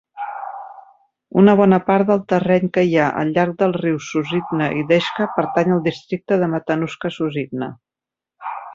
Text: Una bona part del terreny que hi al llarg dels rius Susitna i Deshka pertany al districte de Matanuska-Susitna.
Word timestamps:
Una 1.41 1.53
bona 1.59 1.77
part 1.89 2.07
del 2.13 2.23
terreny 2.33 2.65
que 2.79 2.85
hi 2.91 2.97
al 3.09 3.35
llarg 3.37 3.55
dels 3.61 3.79
rius 3.83 4.09
Susitna 4.15 4.73
i 4.81 4.89
Deshka 4.95 5.31
pertany 5.39 5.77
al 5.79 5.87
districte 5.93 6.43
de 6.45 6.53
Matanuska-Susitna. 6.57 7.73